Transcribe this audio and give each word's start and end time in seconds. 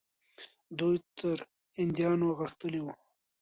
دوی 0.77 0.95
تر 1.17 1.37
هندیانو 1.79 2.27
غښتلي 2.39 2.81
وو. 2.81 2.93